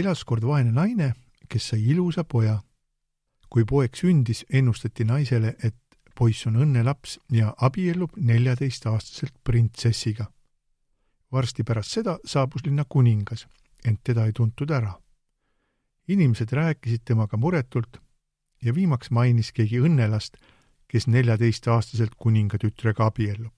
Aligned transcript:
elas 0.00 0.24
kord 0.24 0.44
vaene 0.46 0.72
naine, 0.72 1.12
kes 1.48 1.70
sai 1.72 1.84
ilusa 1.92 2.24
poja. 2.24 2.60
kui 3.50 3.64
poeg 3.64 3.96
sündis, 3.98 4.44
ennustati 4.50 5.04
naisele, 5.04 5.56
et 5.64 5.74
poiss 6.14 6.46
on 6.46 6.58
õnnelaps 6.62 7.16
ja 7.32 7.54
abiellub 7.56 8.12
neljateistaastaselt 8.16 9.34
printsessiga. 9.44 10.26
varsti 11.32 11.64
pärast 11.64 11.90
seda 11.90 12.18
saabus 12.24 12.64
linna 12.66 12.84
kuningas, 12.88 13.46
ent 13.84 14.00
teda 14.04 14.26
ei 14.26 14.32
tuntud 14.32 14.70
ära. 14.70 14.92
inimesed 16.08 16.52
rääkisid 16.52 17.02
temaga 17.04 17.36
muretult 17.36 18.00
ja 18.62 18.74
viimaks 18.74 19.10
mainis 19.10 19.52
keegi 19.52 19.80
õnnelast, 19.80 20.36
kes 20.88 21.06
neljateistaastaselt 21.06 22.14
kuningatütrega 22.16 23.06
abiellub. 23.06 23.54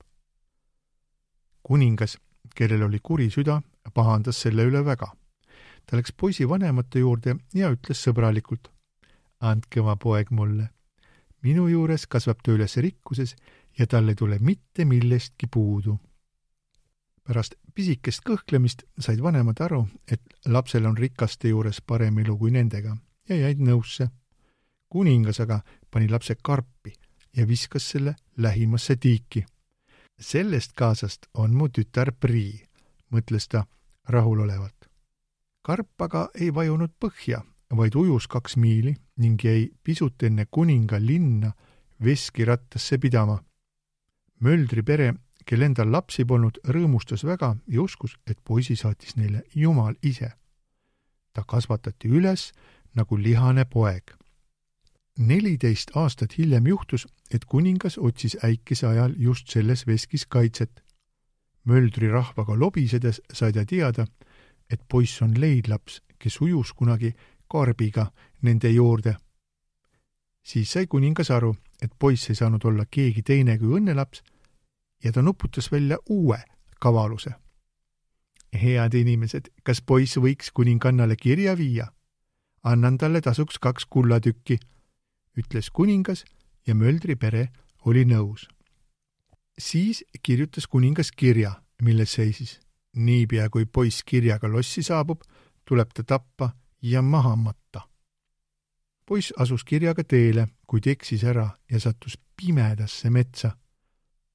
kuningas, 1.63 2.19
kellel 2.55 2.83
oli 2.83 3.01
kuri 3.03 3.31
süda, 3.31 3.63
pahandas 3.95 4.41
selle 4.41 4.65
üle 4.65 4.85
väga. 4.85 5.13
Ta 5.87 5.97
läks 5.97 6.13
poisi 6.13 6.49
vanemate 6.49 6.99
juurde 6.99 7.37
ja 7.55 7.71
ütles 7.71 8.05
sõbralikult. 8.05 8.71
andke 9.41 9.81
oma 9.81 9.97
poeg 9.97 10.31
mulle. 10.31 10.69
minu 11.43 11.69
juures 11.69 12.07
kasvab 12.07 12.43
ta 12.43 12.53
üles 12.53 12.77
rikkuses 12.77 13.37
ja 13.79 13.87
tal 13.87 14.09
ei 14.09 14.15
tule 14.15 14.39
mitte 14.39 14.85
millestki 14.85 15.47
puudu. 15.47 15.99
pärast 17.25 17.55
pisikest 17.75 18.23
kõhklemist 18.27 18.83
said 18.99 19.23
vanemad 19.23 19.61
aru, 19.61 19.87
et 20.11 20.21
lapsel 20.47 20.87
on 20.87 20.97
rikaste 20.97 21.49
juures 21.49 21.81
parem 21.81 22.19
elu 22.19 22.37
kui 22.39 22.51
nendega 22.51 22.97
ja 23.29 23.37
jäid 23.37 23.59
nõusse. 23.59 24.09
kuningas 24.89 25.41
aga 25.41 25.63
pani 25.91 26.09
lapse 26.09 26.37
karpi 26.43 26.93
ja 27.37 27.47
viskas 27.49 27.91
selle 27.91 28.17
lähimasse 28.37 28.97
tiiki. 28.97 29.45
sellest 30.21 30.73
kaasast 30.73 31.27
on 31.35 31.55
mu 31.55 31.69
tütar 31.69 32.13
Prii, 32.13 32.63
mõtles 33.11 33.49
ta 33.49 33.67
rahulolevalt. 34.09 34.82
Karp 35.63 36.03
aga 36.03 36.29
ei 36.35 36.51
vajunud 36.55 36.93
põhja, 37.01 37.43
vaid 37.71 37.95
ujus 37.97 38.27
kaks 38.29 38.57
miili 38.57 38.95
ning 39.23 39.41
jäi 39.45 39.71
pisut 39.83 40.23
enne 40.23 40.47
kuninga 40.51 41.01
linna 41.01 41.53
veskirattasse 42.05 42.99
pidama. 42.99 43.39
Möldri 44.41 44.83
pere, 44.83 45.15
kel 45.47 45.63
endal 45.63 45.93
lapsi 45.93 46.25
polnud, 46.25 46.59
rõõmustas 46.67 47.23
väga 47.25 47.55
ja 47.67 47.83
uskus, 47.83 48.17
et 48.27 48.39
poisi 48.45 48.77
saatis 48.77 49.17
neile 49.17 49.45
Jumal 49.55 49.95
ise. 50.03 50.33
ta 51.33 51.45
kasvatati 51.49 52.09
üles 52.09 52.53
nagu 52.95 53.17
lihane 53.17 53.65
poeg 53.65 54.13
neliteist 55.19 55.93
aastat 55.97 56.39
hiljem 56.39 56.67
juhtus, 56.67 57.07
et 57.31 57.45
kuningas 57.45 57.99
otsis 57.99 58.37
äikese 58.45 58.87
ajal 58.87 59.15
just 59.17 59.49
selles 59.49 59.87
veskis 59.87 60.27
kaitset. 60.27 60.83
möldri 61.65 62.09
rahvaga 62.11 62.59
lobisedes 62.59 63.21
sai 63.33 63.53
ta 63.53 63.65
teada, 63.65 64.07
et 64.73 64.81
poiss 64.89 65.23
on 65.23 65.35
leidlaps, 65.41 66.01
kes 66.19 66.41
ujus 66.41 66.73
kunagi 66.73 67.13
karbiga 67.49 68.07
nende 68.43 68.71
juurde. 68.71 69.17
siis 70.43 70.73
sai 70.73 70.87
kuningas 70.87 71.31
aru, 71.31 71.55
et 71.83 71.93
poiss 71.99 72.31
ei 72.31 72.35
saanud 72.35 72.65
olla 72.65 72.85
keegi 72.91 73.23
teine 73.23 73.59
kui 73.59 73.79
õnnelaps 73.79 74.23
ja 75.05 75.13
ta 75.13 75.23
nuputas 75.23 75.73
välja 75.73 75.99
uue 76.09 76.39
kavaluse. 76.81 77.31
head 78.63 78.95
inimesed, 78.95 79.49
kas 79.63 79.83
poiss 79.83 80.17
võiks 80.17 80.51
kuningannale 80.55 81.17
kirja 81.17 81.57
viia? 81.57 81.87
annan 82.63 82.99
talle 82.99 83.21
tasuks 83.21 83.59
kaks 83.59 83.87
kullatükki 83.87 84.59
ütles 85.39 85.71
kuningas 85.71 86.25
ja 86.67 86.75
Möldri 86.75 87.17
pere 87.17 87.49
oli 87.85 88.05
nõus. 88.05 88.49
siis 89.59 90.05
kirjutas 90.23 90.67
kuningas 90.67 91.13
kirja, 91.13 91.63
milles 91.83 92.13
seisis 92.13 92.61
niipea 92.97 93.49
kui 93.51 93.67
poiss 93.67 94.05
kirjaga 94.05 94.49
lossi 94.49 94.83
saabub, 94.83 95.23
tuleb 95.65 95.91
ta 95.95 96.03
tappa 96.03 96.51
ja 96.83 97.03
maha 97.03 97.37
matta. 97.37 97.89
poiss 99.07 99.33
asus 99.39 99.65
kirjaga 99.65 100.05
teele, 100.05 100.49
kuid 100.67 100.87
eksis 100.87 101.25
ära 101.25 101.49
ja 101.71 101.81
sattus 101.81 102.19
pimedasse 102.37 103.11
metsa. 103.11 103.57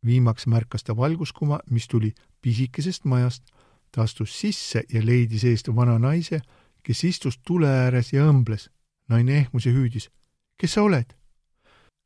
viimaks 0.06 0.48
märkas 0.48 0.84
ta 0.84 0.98
valguskuma, 0.98 1.60
mis 1.70 1.88
tuli 1.88 2.14
pisikesest 2.42 3.06
majast, 3.06 3.44
ta 3.92 4.02
astus 4.02 4.40
sisse 4.40 4.84
ja 4.94 5.06
leidis 5.06 5.44
eest 5.44 5.76
vana 5.76 6.00
naise, 6.00 6.42
kes 6.84 7.04
istus 7.04 7.38
tule 7.38 7.68
ääres 7.68 8.14
ja 8.14 8.30
õmbles. 8.30 8.70
naine 9.10 9.38
ehmus 9.38 9.66
ja 9.66 9.72
hüüdis 9.72 10.10
kes 10.58 10.74
sa 10.74 10.84
oled? 10.84 11.14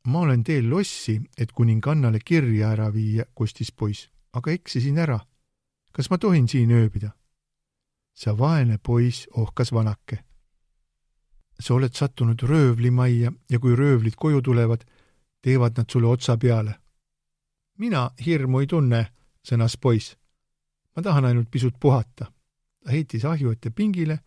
ma 0.07 0.19
olen 0.25 0.44
teel 0.44 0.69
lossi, 0.69 1.19
et 1.38 1.51
kuningannale 1.53 2.19
kirja 2.25 2.72
ära 2.73 2.88
viia, 2.94 3.25
kostis 3.38 3.69
poiss, 3.72 4.07
aga 4.34 4.51
eksisin 4.51 4.97
ära. 4.97 5.19
Kas 5.91 6.09
ma 6.09 6.18
tohin 6.18 6.47
siin 6.47 6.72
ööbida? 6.72 7.12
sa 8.13 8.38
vaene 8.38 8.78
poiss, 8.78 9.28
ohkas 9.38 9.72
vanake. 9.72 10.24
sa 11.59 11.74
oled 11.74 11.94
sattunud 11.94 12.41
röövlimajja 12.41 13.31
ja 13.50 13.59
kui 13.59 13.75
röövlid 13.75 14.16
koju 14.16 14.41
tulevad, 14.41 14.81
teevad 15.41 15.78
nad 15.78 15.85
sulle 15.90 16.07
otsa 16.07 16.38
peale. 16.38 16.75
mina 17.78 18.09
hirmu 18.25 18.59
ei 18.59 18.68
tunne, 18.68 19.06
sõnas 19.47 19.78
poiss. 19.81 20.18
ma 20.96 21.02
tahan 21.02 21.25
ainult 21.25 21.52
pisut 21.52 21.75
puhata. 21.79 22.31
ta 22.84 22.91
heitis 22.91 23.25
ahju 23.25 23.52
ette 23.52 23.69
pingile 23.69 24.19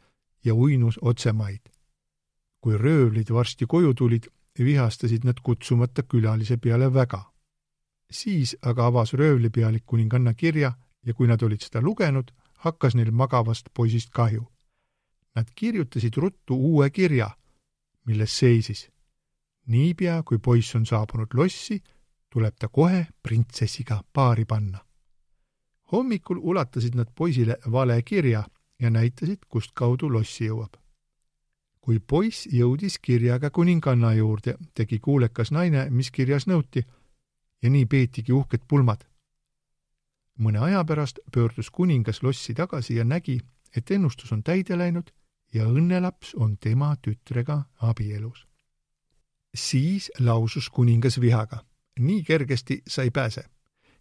ja 0.45 0.55
uinus 0.55 0.99
otsemaid 1.03 1.75
kui 2.65 2.79
röövlid 2.81 3.29
varsti 3.29 3.67
koju 3.69 3.93
tulid, 3.95 4.25
vihastasid 4.59 5.27
nad 5.29 5.41
kutsumata 5.45 6.03
külalise 6.09 6.57
peale 6.57 6.89
väga. 6.95 7.21
siis 8.11 8.57
aga 8.63 8.87
avas 8.87 9.13
röövlipealik 9.13 9.83
kuninganna 9.87 10.35
kirja 10.35 10.73
ja 11.07 11.15
kui 11.15 11.29
nad 11.29 11.43
olid 11.43 11.61
seda 11.61 11.83
lugenud, 11.83 12.31
hakkas 12.65 12.95
neil 12.95 13.11
magavast 13.13 13.69
poisist 13.75 14.11
kahju. 14.11 14.45
Nad 15.35 15.51
kirjutasid 15.55 16.17
ruttu 16.17 16.55
uue 16.55 16.91
kirja, 16.91 17.31
milles 18.07 18.39
seisis 18.39 18.89
niipea, 19.67 20.23
kui 20.23 20.39
poiss 20.39 20.75
on 20.77 20.87
saabunud 20.87 21.35
lossi, 21.35 21.81
tuleb 22.31 22.57
ta 22.59 22.69
kohe 22.69 23.07
printsessiga 23.23 24.03
paari 24.13 24.45
panna. 24.45 24.79
hommikul 25.93 26.39
ulatasid 26.43 26.95
nad 26.95 27.07
poisile 27.15 27.57
vale 27.73 28.03
kirja 28.03 28.45
ja 28.81 28.91
näitasid, 28.91 29.39
kust 29.49 29.71
kaudu 29.75 30.13
lossi 30.13 30.47
jõuab 30.47 30.85
kui 31.85 32.01
poiss 32.01 32.47
jõudis 32.49 32.97
kirjaga 32.99 33.51
kuninganna 33.53 34.15
juurde, 34.17 34.55
tegi 34.75 34.99
kuulekas 35.05 35.51
naine, 35.53 35.91
mis 35.91 36.09
kirjas 36.11 36.47
nõuti, 36.49 36.81
ja 37.63 37.71
nii 37.71 37.85
peetigi 37.87 38.33
uhked 38.33 38.65
pulmad. 38.69 39.05
Mõne 40.39 40.59
aja 40.59 40.85
pärast 40.85 41.19
pöördus 41.33 41.71
kuningas 41.71 42.23
lossi 42.23 42.55
tagasi 42.55 42.97
ja 42.97 43.05
nägi, 43.05 43.41
et 43.77 43.91
ennustus 43.91 44.33
on 44.33 44.43
täide 44.43 44.79
läinud 44.79 45.11
ja 45.55 45.65
õnnelaps 45.65 46.35
on 46.35 46.57
tema 46.59 46.97
tütrega 46.97 47.63
abielus. 47.81 48.47
siis 49.55 50.11
lausus 50.19 50.71
kuningas 50.71 51.21
vihaga. 51.21 51.65
nii 51.99 52.23
kergesti 52.25 52.83
sa 52.87 53.03
ei 53.03 53.11
pääse. 53.11 53.45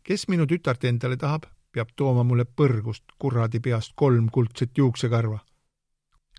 kes 0.03 0.27
minu 0.27 0.45
tütart 0.45 0.83
endale 0.83 1.17
tahab, 1.17 1.43
peab 1.71 1.89
tooma 1.95 2.23
mulle 2.23 2.45
põrgust 2.45 3.03
kuradi 3.19 3.59
peast 3.59 3.91
kolm 3.95 4.29
kuldset 4.29 4.77
juuksekarva 4.77 5.39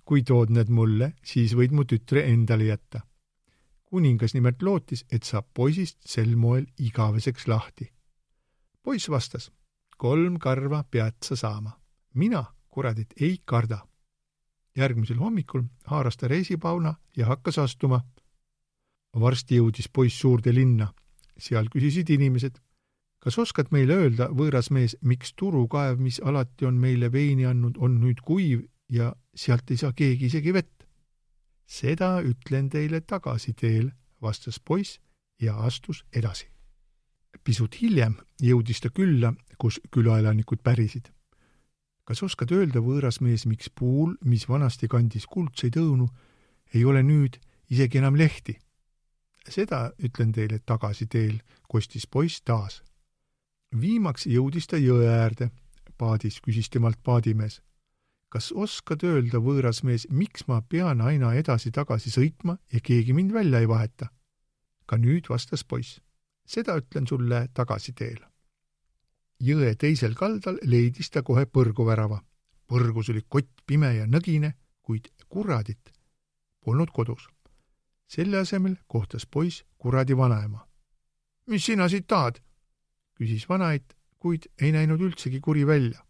kui 0.05 0.22
tood 0.22 0.53
need 0.53 0.71
mulle, 0.72 1.12
siis 1.25 1.55
võid 1.56 1.72
mu 1.72 1.84
tütre 1.88 2.25
endale 2.28 2.71
jätta. 2.71 3.00
kuningas 3.94 4.32
nimelt 4.34 4.62
lootis, 4.62 5.05
et 5.12 5.22
saab 5.22 5.53
poisist 5.55 5.99
sel 6.05 6.37
moel 6.37 6.66
igaveseks 6.78 7.47
lahti. 7.49 7.93
poiss 8.82 9.09
vastas, 9.09 9.50
kolm 9.97 10.38
karva 10.38 10.84
pead 10.91 11.15
sa 11.22 11.37
saama. 11.37 11.81
mina, 12.15 12.44
kuradit, 12.69 13.15
ei 13.21 13.38
karda. 13.44 13.87
järgmisel 14.77 15.19
hommikul 15.19 15.62
haaras 15.84 16.16
ta 16.16 16.28
reisipauna 16.28 16.94
ja 17.17 17.26
hakkas 17.26 17.58
astuma. 17.58 18.00
varsti 19.20 19.56
jõudis 19.56 19.88
poiss 19.93 20.20
suurde 20.20 20.55
linna. 20.55 20.94
seal 21.38 21.69
küsisid 21.75 22.11
inimesed, 22.11 22.58
kas 23.19 23.38
oskad 23.38 23.70
meile 23.70 23.94
öelda, 23.94 24.29
võõras 24.29 24.70
mees, 24.70 24.96
miks 25.00 25.32
turukaev, 25.32 25.99
mis 25.99 26.20
alati 26.25 26.67
on 26.67 26.75
meile 26.75 27.12
veini 27.12 27.46
andnud, 27.46 27.76
on 27.79 28.00
nüüd 28.00 28.20
kuiv 28.20 28.69
ja 28.88 29.14
sealt 29.35 29.70
ei 29.70 29.76
saa 29.76 29.93
keegi 29.93 30.26
isegi 30.26 30.52
vett. 30.52 30.85
seda 31.67 32.20
ütlen 32.23 32.69
teile 32.70 33.00
tagasiteel, 33.00 33.91
vastas 34.23 34.61
poiss 34.61 35.00
ja 35.41 35.56
astus 35.56 36.05
edasi. 36.12 36.54
Pisut 37.44 37.81
hiljem 37.81 38.16
jõudis 38.42 38.81
ta 38.81 38.90
külla, 38.90 39.34
kus 39.58 39.81
külaelanikud 39.90 40.62
pärisid. 40.62 41.10
kas 42.04 42.22
oskad 42.22 42.52
öelda, 42.52 42.81
võõras 42.81 43.20
mees, 43.20 43.46
miks 43.46 43.70
puul, 43.70 44.14
mis 44.25 44.48
vanasti 44.48 44.88
kandis 44.88 45.26
kuldseid 45.26 45.76
õunu, 45.76 46.08
ei 46.75 46.84
ole 46.84 47.02
nüüd 47.02 47.40
isegi 47.70 47.98
enam 47.98 48.16
lehti? 48.16 48.58
seda 49.48 49.92
ütlen 49.98 50.32
teile 50.32 50.58
tagasiteel, 50.58 51.40
kostis 51.69 52.06
poiss 52.06 52.40
taas. 52.42 52.82
viimaks 53.81 54.26
jõudis 54.26 54.66
ta 54.66 54.76
jõe 54.76 55.06
äärde. 55.08 55.50
paadis 55.98 56.40
küsis 56.40 56.69
temalt 56.69 56.98
paadimees 57.02 57.60
kas 58.34 58.50
oskad 58.50 59.04
öelda, 59.06 59.38
võõras 59.38 59.84
mees, 59.86 60.08
miks 60.10 60.48
ma 60.50 60.58
pean 60.66 60.98
aina 61.06 61.31
edasi-tagasi 61.38 62.10
sõitma 62.10 62.56
ja 62.75 62.81
keegi 62.82 63.14
mind 63.14 63.31
välja 63.32 63.62
ei 63.62 63.70
vaheta? 63.70 64.10
ka 64.86 64.98
nüüd 65.00 65.31
vastas 65.31 65.62
poiss. 65.64 66.00
Seda 66.46 66.76
ütlen 66.76 67.06
sulle 67.06 67.49
tagasiteel. 67.55 68.20
jõe 69.41 69.75
teisel 69.76 70.14
kaldal 70.14 70.58
leidis 70.62 71.11
ta 71.11 71.23
kohe 71.23 71.46
põrguvärava. 71.46 72.23
põrgus 72.67 73.11
oli 73.11 73.23
kott 73.29 73.50
pime 73.67 73.94
ja 73.94 74.06
nõgine, 74.06 74.55
kuid 74.82 75.08
kuradit 75.29 75.93
polnud 76.64 76.91
kodus. 76.91 77.29
selle 78.06 78.38
asemel 78.38 78.76
kohtas 78.87 79.26
poiss 79.26 79.64
kuradi 79.79 80.17
vanaema. 80.17 80.69
mis 81.46 81.64
sina 81.64 81.88
siit 81.88 82.06
tahad? 82.06 82.41
küsis 83.14 83.49
vanaeit, 83.49 83.96
kuid 84.19 84.46
ei 84.62 84.73
näinud 84.73 85.00
üldsegi 85.00 85.41
kuri 85.41 85.67
välja. 85.67 86.06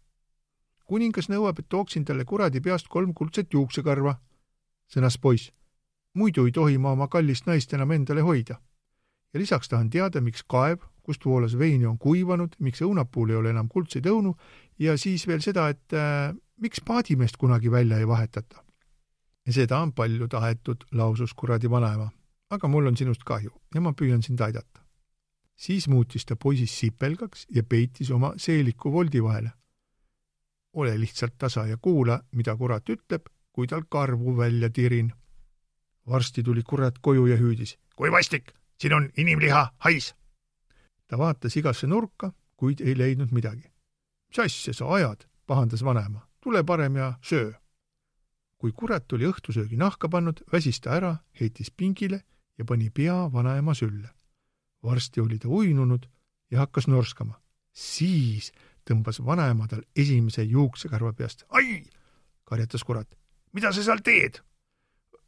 kuningas 0.85 1.29
nõuab, 1.29 1.59
et 1.59 1.69
tooksin 1.69 2.05
talle 2.05 2.25
kuradi 2.25 2.61
peast 2.61 2.89
kolm 2.89 3.15
kuldset 3.15 3.53
juuksekarva, 3.53 4.21
sõnas 4.93 5.19
poiss. 5.21 5.53
muidu 6.15 6.47
ei 6.47 6.53
tohi 6.53 6.79
ma 6.79 6.93
oma 6.93 7.09
kallist 7.09 7.47
naist 7.47 7.73
enam 7.73 7.93
endale 7.93 8.21
hoida. 8.21 8.61
Ja 9.35 9.41
lisaks 9.41 9.69
tahan 9.69 9.91
teada, 9.91 10.21
miks 10.21 10.45
kaev, 10.49 10.85
kust 11.03 11.25
voolas 11.27 11.59
veini, 11.59 11.87
on 11.87 11.99
kuivanud, 11.99 12.55
miks 12.59 12.83
õunapuul 12.83 13.31
ei 13.31 13.37
ole 13.37 13.51
enam 13.51 13.69
kuldseid 13.69 14.07
õunu 14.07 14.35
ja 14.79 14.97
siis 14.99 15.27
veel 15.27 15.43
seda, 15.45 15.69
et 15.69 15.93
äh, 15.93 16.35
miks 16.61 16.81
paadimeest 16.81 17.37
kunagi 17.37 17.71
välja 17.71 17.99
ei 17.99 18.09
vahetata 18.09 18.65
seda 19.53 19.81
on 19.83 19.93
palju 19.93 20.29
tahetud, 20.29 20.85
lausus 20.93 21.35
kuradi 21.35 21.71
vanaema. 21.71 22.11
aga 22.51 22.69
mul 22.69 22.87
on 22.87 22.97
sinust 22.97 23.25
kahju 23.25 23.51
ja 23.75 23.81
ma 23.81 23.93
püüan 23.93 24.23
sind 24.23 24.41
aidata. 24.41 24.81
siis 25.57 25.89
muutis 25.89 26.25
ta 26.25 26.37
poisist 26.37 26.75
sipelgaks 26.75 27.47
ja 27.51 27.63
peitis 27.63 28.11
oma 28.11 28.35
seeliku 28.37 28.93
voldi 28.93 29.23
vahele. 29.23 29.51
ole 30.73 30.99
lihtsalt 30.99 31.35
tasa 31.39 31.67
ja 31.67 31.77
kuula, 31.77 32.23
mida 32.33 32.57
kurat 32.57 32.89
ütleb, 32.89 33.29
kui 33.53 33.67
tal 33.67 33.83
karvu 33.89 34.37
välja 34.37 34.71
tirin. 34.71 35.13
varsti 36.07 36.43
tuli 36.43 36.63
kurat 36.63 36.99
koju 36.99 37.27
ja 37.27 37.37
hüüdis. 37.37 37.79
kui 37.97 38.11
vastik, 38.11 38.53
siin 38.79 38.95
on 38.95 39.11
inimliha, 39.17 39.71
hais! 39.79 40.15
ta 41.07 41.19
vaatas 41.19 41.57
igasse 41.57 41.87
nurka, 41.87 42.33
kuid 42.57 42.81
ei 42.81 42.99
leidnud 42.99 43.33
midagi. 43.33 43.73
mis 44.29 44.39
asja 44.39 44.75
sa 44.75 44.93
ajad, 44.95 45.27
pahandas 45.47 45.85
vanaema. 45.85 46.29
tule 46.41 46.65
parem 46.65 46.97
ja 46.97 47.13
söö 47.23 47.53
kui 48.65 48.73
kurat 48.73 49.13
oli 49.13 49.27
õhtusöögi 49.29 49.77
nahka 49.77 50.09
pannud, 50.09 50.39
väsis 50.49 50.79
ta 50.81 50.95
ära, 50.97 51.11
heitis 51.37 51.69
pingile 51.69 52.23
ja 52.57 52.65
pani 52.65 52.87
pea 52.89 53.27
vanaema 53.33 53.75
sülle. 53.77 54.09
varsti 54.83 55.21
oli 55.21 55.39
ta 55.39 55.49
uinunud 55.49 56.07
ja 56.51 56.63
hakkas 56.63 56.87
norskama. 56.89 57.35
siis 57.73 58.53
tõmbas 58.89 59.21
vanaema 59.21 59.69
tal 59.69 59.83
esimese 59.97 60.43
juuksekarva 60.43 61.13
peast. 61.13 61.45
ai! 61.49 61.85
karjatas 62.45 62.85
kurat. 62.85 63.09
mida 63.53 63.73
sa 63.73 63.83
seal 63.83 64.01
teed? 64.01 64.41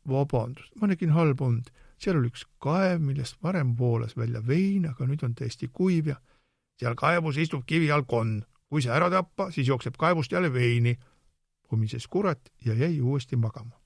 vabandust, 0.08 0.72
ma 0.81 0.87
nägin 0.87 1.12
halba 1.12 1.44
und. 1.44 1.69
Seal 1.98 2.19
oli 2.19 2.31
üks 2.32 2.44
kaev, 2.62 3.00
millest 3.00 3.38
varem 3.43 3.75
voolas 3.78 4.16
välja 4.16 4.43
vein, 4.46 4.88
aga 4.88 5.06
nüüd 5.06 5.22
on 5.25 5.34
täiesti 5.34 5.69
kuiv 5.72 6.12
ja 6.12 6.16
seal 6.81 6.94
kaevus 6.94 7.37
istub 7.40 7.64
kivi 7.66 7.90
all 7.90 8.04
konn. 8.04 8.44
kui 8.69 8.82
see 8.82 8.90
ära 8.90 9.06
tappa, 9.10 9.50
siis 9.54 9.69
jookseb 9.69 9.94
kaevust 9.96 10.32
jälle 10.32 10.52
veini 10.52 10.96
pumises 11.69 12.06
kurat 12.06 12.52
ja 12.64 12.75
jäi 12.75 13.00
uuesti 13.00 13.37
magama. 13.37 13.81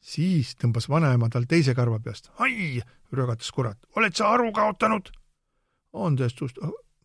siis 0.00 0.54
tõmbas 0.62 0.88
vanaema 0.88 1.28
tal 1.28 1.46
teise 1.48 1.74
karva 1.74 1.98
peast. 2.00 2.30
ai, 2.38 2.82
rögatas 3.12 3.50
kurat, 3.52 3.78
oled 3.96 4.14
sa 4.14 4.30
aru 4.30 4.52
kaotanud? 4.52 5.10
andestust, 5.92 6.58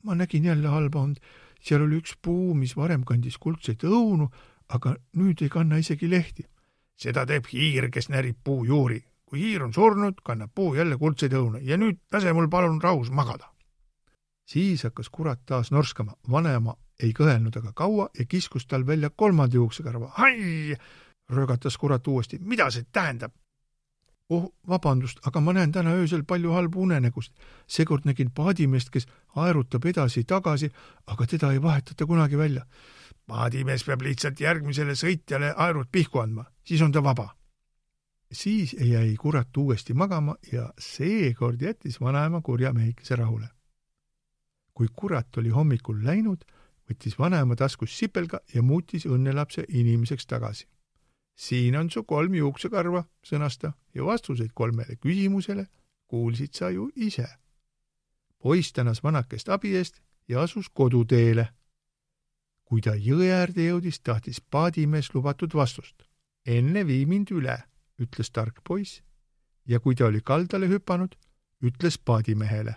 ma 0.04 0.16
nägin 0.16 0.46
jälle 0.46 0.68
halba 0.68 1.02
und. 1.02 1.20
seal 1.62 1.82
oli 1.82 2.02
üks 2.02 2.16
puu, 2.22 2.54
mis 2.54 2.76
varem 2.76 3.04
kandis 3.06 3.38
kuldseid 3.38 3.84
õunu, 3.86 4.32
aga 4.70 4.96
nüüd 5.14 5.42
ei 5.42 5.50
kanna 5.50 5.78
isegi 5.78 6.10
lehti. 6.10 6.46
seda 6.96 7.26
teeb 7.26 7.48
hiir, 7.54 7.90
kes 7.90 8.10
närib 8.10 8.38
puu 8.44 8.66
juuri. 8.66 9.04
Kui 9.32 9.40
hiir 9.40 9.64
on 9.64 9.72
surnud, 9.74 10.18
kannab 10.28 10.52
puu 10.56 10.74
jälle 10.76 10.98
kuldseid 11.00 11.32
õune 11.32 11.62
ja 11.64 11.78
nüüd 11.80 12.02
lase 12.12 12.34
mul 12.36 12.50
palun 12.52 12.82
rahus 12.84 13.12
magada. 13.12 13.48
siis 14.46 14.84
hakkas 14.84 15.10
kurat 15.10 15.40
taas 15.46 15.72
norskama, 15.72 16.18
vanaema 16.32 16.76
ei 17.00 17.14
kõhelnud 17.16 17.56
aga 17.58 17.72
kaua 17.74 18.10
ja 18.20 18.26
kiskus 18.26 18.66
tal 18.68 18.84
välja 18.88 19.10
kolmanda 19.10 19.56
juuksekarva. 19.56 20.12
hai! 20.18 20.76
rögatas 21.30 21.78
kurat 21.78 22.08
uuesti. 22.08 22.40
mida 22.40 22.70
see 22.70 22.86
tähendab? 22.92 23.32
oh, 24.30 24.54
vabandust, 24.68 25.20
aga 25.28 25.40
ma 25.40 25.54
näen 25.54 25.72
täna 25.72 25.96
öösel 25.96 26.24
palju 26.28 26.52
halbu 26.52 26.82
unenägusid. 26.84 27.34
seekord 27.68 28.06
nägin 28.06 28.32
paadimeest, 28.32 28.90
kes 28.90 29.08
aerutab 29.36 29.86
edasi-tagasi, 29.86 30.72
aga 31.08 31.28
teda 31.28 31.52
ei 31.52 31.62
vahetata 31.62 32.06
kunagi 32.06 32.38
välja. 32.38 32.66
paadimees 33.28 33.84
peab 33.84 34.02
lihtsalt 34.02 34.40
järgmisele 34.40 34.92
sõitjale 34.96 35.54
aerud 35.56 35.88
pihku 35.92 36.20
andma, 36.20 36.46
siis 36.64 36.82
on 36.82 36.92
ta 36.92 37.04
vaba. 37.04 37.36
Siis 38.32 38.74
jäi 38.74 39.16
kurat 39.20 39.58
uuesti 39.58 39.94
magama 39.94 40.36
ja 40.52 40.74
seekord 40.80 41.62
jättis 41.62 42.02
vanaema 42.02 42.42
kurja 42.42 42.74
mehikese 42.74 43.16
rahule. 43.16 43.48
kui 44.74 44.88
kurat 44.96 45.38
oli 45.38 45.50
hommikul 45.50 46.00
läinud, 46.04 46.46
võttis 46.90 47.20
vanaema 47.20 47.56
taskust 47.56 47.94
sipelga 47.94 48.40
ja 48.54 48.62
muutis 48.62 49.06
õnnelapse 49.06 49.66
inimeseks 49.68 50.26
tagasi. 50.26 50.68
siin 51.36 51.76
on 51.76 51.90
su 51.90 52.04
kolm 52.04 52.34
juuksekarva, 52.34 53.04
sõnas 53.28 53.58
ta, 53.58 53.74
ja 53.94 54.06
vastuseid 54.06 54.52
kolmele 54.54 54.96
küsimusele 54.96 55.68
kuulsid 56.12 56.54
sa 56.54 56.70
ju 56.70 56.90
ise. 56.96 57.28
poiss 58.40 58.74
tänas 58.74 59.04
vanakest 59.04 59.50
abi 59.50 59.76
eest 59.76 60.02
ja 60.28 60.42
asus 60.42 60.70
koduteele. 60.70 61.46
kui 62.68 62.82
ta 62.82 62.96
jõe 62.96 63.28
äärde 63.32 63.64
jõudis, 63.70 64.00
tahtis 64.04 64.42
paadimees 64.42 65.14
lubatud 65.14 65.54
vastust. 65.54 66.04
enne 66.46 66.88
vii 66.88 67.06
mind 67.06 67.32
üle, 67.32 67.58
ütles 68.02 68.32
tark 68.32 68.62
poiss 68.68 69.02
ja 69.68 69.80
kui 69.80 69.96
ta 69.96 70.06
oli 70.06 70.22
kaldale 70.22 70.68
hüpanud, 70.68 71.16
ütles 71.62 71.98
paadimehele. 71.98 72.76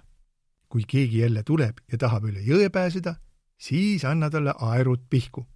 kui 0.69 0.83
keegi 0.89 1.19
jälle 1.19 1.43
tuleb 1.47 1.77
ja 1.93 1.99
tahab 1.99 2.25
üle 2.27 2.41
jõe 2.43 2.67
pääseda, 2.71 3.15
siis 3.59 4.05
anna 4.05 4.31
talle 4.31 4.55
aerud 4.59 5.07
pihku. 5.11 5.47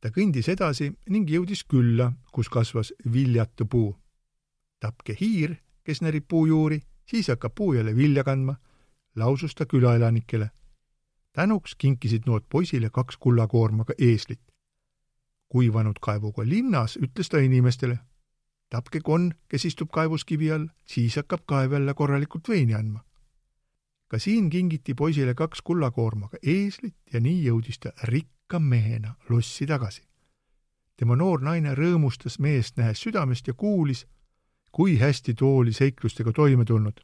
ta 0.00 0.08
kõndis 0.08 0.48
edasi 0.48 0.92
ning 1.08 1.30
jõudis 1.30 1.64
külla, 1.64 2.12
kus 2.32 2.48
kasvas 2.48 2.92
viljatu 3.12 3.66
puu. 3.66 3.96
tapke 4.80 5.16
hiir, 5.20 5.56
kes 5.84 6.02
närib 6.02 6.24
puujuuri, 6.28 6.82
siis 7.06 7.28
hakkab 7.28 7.54
puu 7.54 7.74
jälle 7.74 7.96
vilja 7.96 8.24
kandma, 8.24 8.56
lausus 9.16 9.54
ta 9.54 9.66
külaelanikele. 9.66 10.50
tänuks 11.32 11.74
kinkisid 11.74 12.22
nood 12.26 12.42
poisile 12.48 12.90
kaks 12.90 13.16
kullakoormaga 13.16 13.94
eeslit. 13.98 14.40
kuivanud 15.48 15.98
kaevuga 16.00 16.42
linnas 16.48 16.96
ütles 16.96 17.28
ta 17.28 17.38
inimestele, 17.38 17.98
tapke 18.70 19.00
konn, 19.00 19.32
kes 19.48 19.64
istub 19.64 19.90
kaevuskivi 19.90 20.52
all, 20.52 20.68
siis 20.86 21.16
hakkab 21.16 21.46
kaev 21.46 21.72
jälle 21.72 21.94
korralikult 21.94 22.48
veini 22.48 22.74
andma 22.74 23.04
ka 24.10 24.18
siin 24.18 24.50
kingiti 24.50 24.94
poisile 24.94 25.34
kaks 25.38 25.62
kullakoormaga 25.62 26.40
eeslit 26.42 26.96
ja 27.12 27.20
nii 27.22 27.44
jõudis 27.44 27.78
ta 27.78 27.92
rikka 28.10 28.58
mehena 28.58 29.14
lossi 29.28 29.66
tagasi. 29.70 30.02
tema 30.96 31.16
noor 31.16 31.40
naine 31.46 31.74
rõõmustas 31.78 32.40
meest 32.42 32.76
nähes 32.76 33.02
südamest 33.06 33.46
ja 33.46 33.54
kuulis, 33.54 34.06
kui 34.72 34.98
hästi 34.98 35.34
too 35.34 35.58
oli 35.58 35.72
seiklustega 35.72 36.32
toime 36.32 36.64
tulnud. 36.64 37.00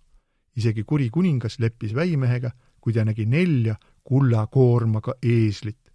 isegi 0.57 0.85
kuri 0.85 1.11
kuningas 1.11 1.59
leppis 1.59 1.95
väimehega, 1.95 2.51
kui 2.81 2.93
ta 2.93 3.05
nägi 3.05 3.27
nelja 3.27 3.77
kullakoormaga 4.05 5.15
eeslit. 5.23 5.86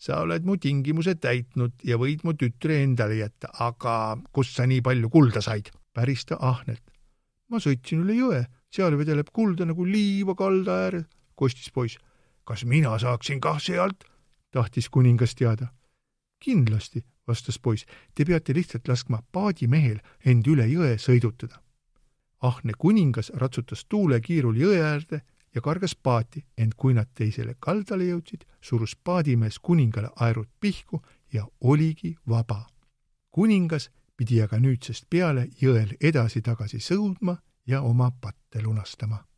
Sa 0.00 0.22
oled 0.24 0.46
mu 0.48 0.56
tingimused 0.56 1.20
täitnud 1.20 1.84
ja 1.84 1.98
võid 2.00 2.24
mu 2.24 2.32
tütre 2.38 2.80
endale 2.84 3.20
jätta, 3.20 3.50
aga 3.60 4.16
kust 4.32 4.56
sa 4.56 4.66
nii 4.66 4.80
palju 4.84 5.10
kulda 5.12 5.42
said? 5.44 5.68
päris 5.92 6.24
ta 6.24 6.38
ahnelt. 6.40 6.82
ma 7.50 7.60
sõitsin 7.60 8.04
üle 8.04 8.16
jõe 8.16 8.44
seal 8.72 8.96
vedeleb 8.96 9.28
kulda 9.34 9.66
nagu 9.66 9.84
liiva 9.84 10.36
kalda 10.38 10.78
ääres, 10.86 11.04
kostis 11.34 11.70
poiss. 11.70 11.98
kas 12.44 12.64
mina 12.64 12.96
saaksin 12.98 13.40
kah 13.40 13.60
sealt? 13.60 14.04
tahtis 14.50 14.88
kuningas 14.88 15.34
teada. 15.34 15.68
kindlasti, 16.40 17.04
vastas 17.26 17.58
poiss, 17.58 17.84
te 18.14 18.24
peate 18.24 18.54
lihtsalt 18.54 18.88
laskma 18.88 19.20
paadimehel 19.32 20.00
end 20.24 20.46
üle 20.46 20.64
jõe 20.70 20.96
sõidutada. 20.96 21.60
ahne 22.40 22.72
kuningas 22.78 23.32
ratsutas 23.34 23.84
tuulekiirul 23.84 24.56
jõe 24.56 24.80
äärde 24.80 25.20
ja 25.54 25.60
kargas 25.60 25.94
paati, 25.94 26.44
ent 26.58 26.74
kui 26.76 26.94
nad 26.94 27.08
teisele 27.14 27.54
kaldale 27.58 28.04
jõudsid, 28.04 28.44
surus 28.60 28.96
paadimees 28.96 29.58
kuningale 29.58 30.10
aerud 30.16 30.48
pihku 30.60 31.02
ja 31.32 31.46
oligi 31.60 32.16
vaba. 32.28 32.66
kuningas 33.30 33.90
pidi 34.16 34.42
aga 34.42 34.58
nüüdsest 34.58 35.06
peale 35.10 35.48
jõel 35.62 35.96
edasi-tagasi 36.00 36.80
sõudma 36.80 37.36
ja 37.66 37.82
oma 37.82 38.10
patte 38.10 38.62
lunastama 38.62 39.29